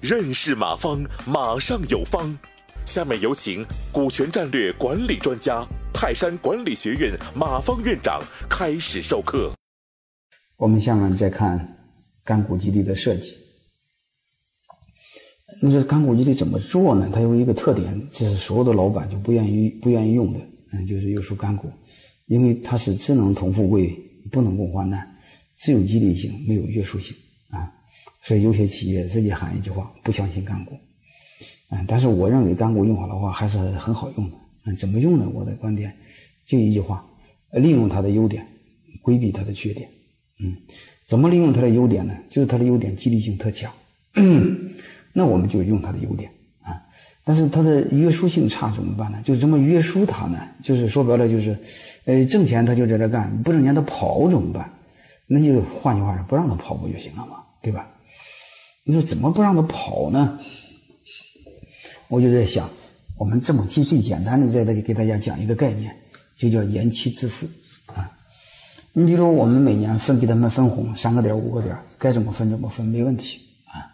[0.00, 2.36] 认识马方，马上有方。
[2.86, 3.62] 下面有请
[3.92, 9.52] 股权战略管理专家、泰山管理学院马方院长开始授课。
[10.56, 11.76] 我们下面再看
[12.24, 13.34] 干股激励的设计。
[15.60, 17.10] 那这干股激励怎么做呢？
[17.12, 20.38] 它有一个特点，就是所有的老板就不愿意不愿意用的，
[20.72, 21.70] 嗯，就是又说干股，
[22.26, 23.94] 因为它是只能同富贵，
[24.32, 25.17] 不能共患难，
[25.58, 27.14] 只有激励性，没有约束性
[27.50, 27.70] 啊。
[28.22, 30.78] 所以有些企业直接喊一句话：不相信干股。
[31.70, 34.36] 嗯，但是我认为干股用好的话还是很好用的。
[34.64, 35.28] 嗯，怎么用呢？
[35.34, 35.94] 我的观点
[36.46, 37.04] 就一句话：
[37.52, 38.46] 利用它的优点，
[39.02, 39.88] 规避它的缺点。
[40.40, 40.56] 嗯，
[41.06, 42.14] 怎么利用它的优点呢？
[42.30, 43.72] 就是它的优点激励性特强。
[45.12, 46.30] 那我们就用它的优点
[46.62, 46.80] 啊。
[47.24, 49.20] 但是它的约束性差怎么办呢？
[49.24, 50.38] 就是怎么约束它呢？
[50.62, 51.58] 就是说白了就是，
[52.04, 54.70] 呃，挣钱他就在这干，不挣钱他跑怎么办？
[55.28, 57.44] 那就换句话说，不让他跑不就行了吗？
[57.62, 57.86] 对吧？
[58.82, 60.38] 你说怎么不让他跑呢？
[62.08, 62.66] 我就在想，
[63.18, 65.94] 我们这么最最简单的，在这里给大家讲一个概念，
[66.38, 67.46] 就叫延期支付
[67.86, 68.10] 啊。
[68.94, 73.84] 你比如说我们每年分给他们分红三个点五个点，该怎么分怎么分没问题啊。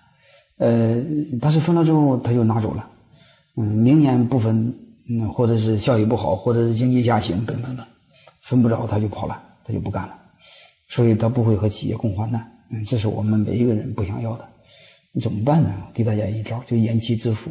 [0.59, 1.03] 呃，
[1.41, 2.89] 但是分了之后他就拿走了，
[3.57, 4.73] 嗯，明年不分，
[5.11, 7.85] 嗯，或者是效益不好，或者是经济下行等等的，
[8.43, 10.17] 分不着他就跑了，他就不干了，
[10.89, 12.41] 所以他不会和企业共患难。
[12.71, 14.49] 嗯，这是我们每一个人不想要的。
[15.13, 15.87] 你怎么办呢？
[15.95, 17.51] 给大家一招，就延期支付。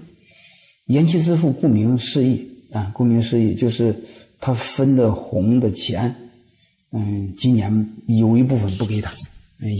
[0.88, 3.95] 延期支付顾名思义啊，顾名思义就是
[4.42, 6.14] 他分的红的钱，
[6.92, 9.09] 嗯，今年有一部分不给他，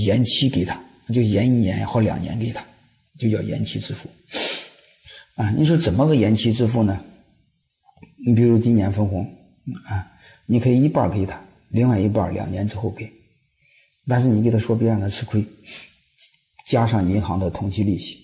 [0.06, 0.82] 延期给他，
[1.14, 2.64] 就延一年或两年给他，
[3.20, 4.08] 就叫延期支付。
[5.36, 7.04] 啊，你说怎么个延期支付呢？
[8.26, 9.26] 你比如今年分红
[9.86, 10.08] 啊，
[10.46, 13.12] 你可以一半给他，另外一半两年之后给，
[14.08, 15.46] 但是你给他说别让他吃亏，
[16.68, 18.18] 加上银行的同期利息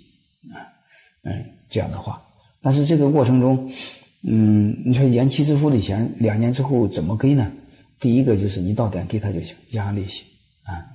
[0.54, 0.60] 啊，
[1.24, 2.22] 嗯，这样的话。
[2.62, 3.72] 但是这个过程中，
[4.23, 7.50] 嗯，你说延期支付的钱两年之后怎么给呢？
[8.00, 10.23] 第一个就是你到点给他就行，加上利息
[10.64, 10.86] 啊。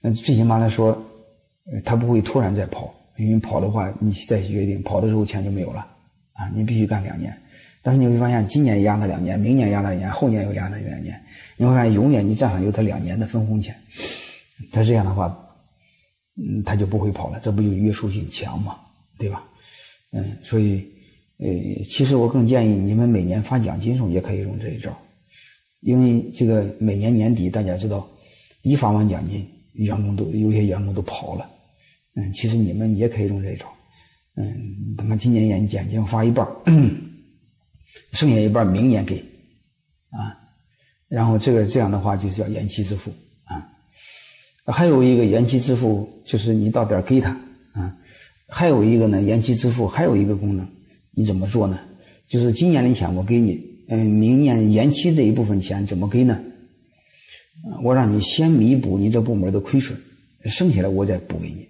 [0.00, 1.02] 那最起码来说，
[1.84, 5.86] 他不会突然再跑，因为跑的话你再约定跑的时候钱就没有了
[6.32, 6.50] 啊。
[6.54, 7.38] 你必须干两年，
[7.82, 11.20] 但是你会发现今年压他两年，明年压他两年，后年又压他两年，
[11.56, 13.76] 你会发现永远你账上有他两年的分红钱。
[14.70, 15.36] 他这样的话，
[16.36, 18.78] 嗯，他就不会跑了，这不就约束性强嘛，
[19.18, 19.44] 对吧？
[20.12, 20.86] 嗯，所以。
[21.38, 21.48] 呃，
[21.84, 24.96] 其实我更建议你们每年发奖金时候也可以用这一招，
[25.80, 28.08] 因为这个每年年底大家知道，
[28.62, 31.50] 一发完奖金，员工都有些员工都跑了。
[32.14, 33.66] 嗯，其实你们也可以用这一招。
[34.36, 36.46] 嗯，他妈今年年奖金发一半，
[38.12, 39.16] 剩下一半明年给，
[40.10, 40.38] 啊，
[41.08, 43.12] 然后这个这样的话就叫延期支付。
[44.66, 47.30] 还有一个延期支付就是你到点给他
[47.72, 47.96] 啊，
[48.48, 50.66] 还有一个呢延期支付还有一个功能。
[51.14, 51.78] 你怎么做呢？
[52.26, 56.40] 就是今年的钱我给你，嗯，明年延期这一部分钱怎么给呢？
[57.82, 59.96] 我让你先弥补你这部门的亏损，
[60.46, 61.68] 剩下的我再补给你，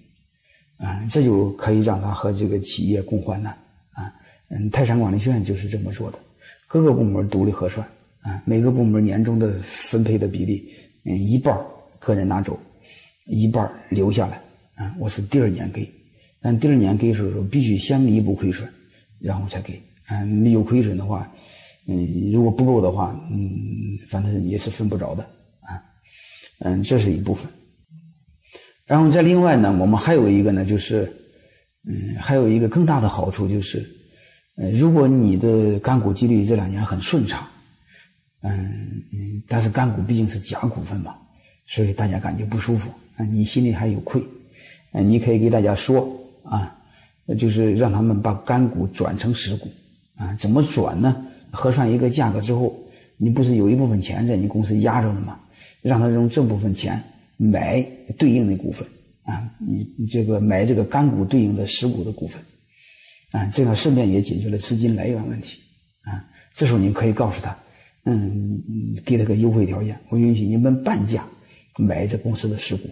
[0.76, 3.52] 啊，这就可以让他和这个企业共患难，
[3.90, 4.14] 啊，
[4.48, 6.18] 嗯，泰山管理学院就是这么做的，
[6.68, 7.86] 各个部门独立核算，
[8.20, 10.66] 啊，每个部门年终的分配的比例，
[11.04, 11.58] 嗯，一半
[11.98, 12.56] 个人拿走，
[13.26, 14.40] 一半留下来，
[14.74, 15.88] 啊，我是第二年给，
[16.40, 18.68] 但第二年给的时候必须先弥补亏损。
[19.24, 21.32] 然后才给，嗯，没有亏损的话，
[21.86, 23.48] 嗯，如果不够的话，嗯，
[24.08, 25.22] 反正也是分不着的，
[25.60, 25.78] 啊，
[26.58, 27.48] 嗯，这是一部分。
[28.84, 31.04] 然后再另外呢，我们还有一个呢，就是，
[31.86, 33.88] 嗯，还有一个更大的好处就是，
[34.56, 37.46] 嗯，如果你的干股激励这两年很顺畅，
[38.40, 38.52] 嗯
[39.12, 41.14] 嗯，但是干股毕竟是假股份嘛，
[41.64, 44.22] 所以大家感觉不舒服，啊，你心里还有愧，
[44.92, 46.08] 啊，你可以给大家说，
[46.42, 46.78] 啊。
[47.38, 49.70] 就是让他们把干股转成实股，
[50.16, 51.24] 啊，怎么转呢？
[51.50, 52.76] 核算一个价格之后，
[53.16, 55.40] 你不是有一部分钱在你公司压着呢吗？
[55.80, 57.00] 让他用这部分钱
[57.38, 57.80] 买
[58.18, 58.86] 对应的股份，
[59.22, 62.42] 啊，你你这个买这个干股对应的实股的股份，
[63.30, 65.58] 啊，这样顺便也解决了资金来源问题，
[66.02, 67.56] 啊，这时候你可以告诉他，
[68.04, 68.60] 嗯，
[69.06, 71.24] 给他个优惠条件，我允许你们半价
[71.78, 72.90] 买这公司的实股，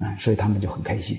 [0.00, 1.16] 啊，所以他们就很开心。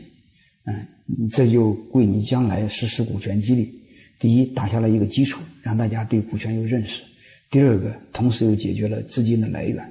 [0.65, 3.71] 嗯，这就为你将来实施股权激励，
[4.19, 7.03] 第一打下了一个基础，让大家对股权有认识；
[7.49, 9.83] 第二个，同时又解决了资金的来源，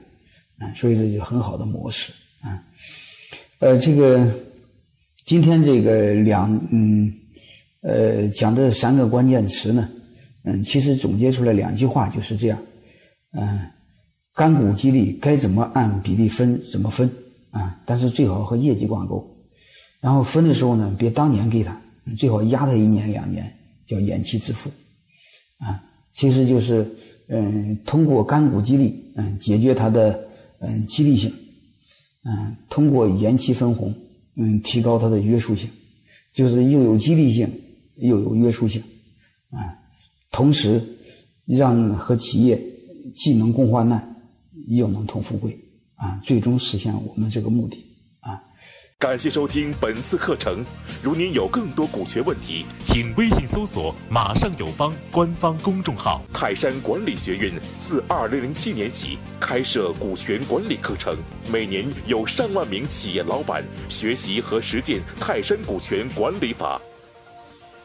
[0.58, 2.12] 啊，所以这就很好的模式。
[2.42, 2.62] 啊。
[3.60, 4.32] 呃，这个
[5.24, 7.12] 今天这个两嗯
[7.82, 9.88] 呃讲的三个关键词呢，
[10.44, 12.62] 嗯，其实总结出来两句话就是这样，
[13.32, 13.60] 嗯，
[14.34, 17.10] 干股激励该怎么按比例分，怎么分？
[17.50, 19.24] 啊，但是最好和业绩挂钩。
[20.00, 21.80] 然后分的时候呢，别当年给他，
[22.16, 23.52] 最好压他一年两年，
[23.86, 24.70] 叫延期支付。
[25.58, 25.82] 啊，
[26.12, 26.86] 其实就是
[27.28, 30.26] 嗯，通过干股激励，嗯，解决它的
[30.58, 31.30] 嗯激励性，
[32.24, 33.94] 嗯，通过延期分红，
[34.36, 35.68] 嗯，提高它的约束性，
[36.32, 37.46] 就是又有激励性，
[37.96, 38.82] 又有约束性，
[39.50, 39.76] 啊，
[40.30, 40.82] 同时
[41.44, 42.58] 让和企业
[43.14, 44.16] 既能共患难，
[44.68, 45.56] 又能同富贵，
[46.00, 47.84] 啊，最终实现我们这个目的
[48.20, 48.40] 啊。
[48.98, 50.64] 感谢收听本次课程。
[51.02, 56.22] 如您有更多股权问题，请微信搜索“马上有方”官方公众号。
[56.32, 61.16] 泰山管理学院自二零零七年起开设股权管理课程，
[61.52, 66.80] 每年有上万名企业老板学习和实践泰山股权管理法。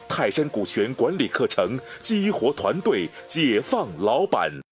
[0.08, 4.62] 泰山股权管理课程激活团队，解放老板。